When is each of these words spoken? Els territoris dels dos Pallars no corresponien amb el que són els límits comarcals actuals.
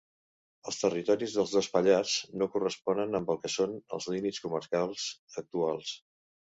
Els 0.69 0.79
territoris 0.83 1.35
dels 1.39 1.53
dos 1.57 1.69
Pallars 1.75 2.15
no 2.43 2.49
corresponien 2.57 3.21
amb 3.23 3.31
el 3.37 3.41
que 3.47 3.55
són 3.59 3.79
els 4.01 4.11
límits 4.17 4.45
comarcals 4.49 5.09
actuals. 5.47 5.99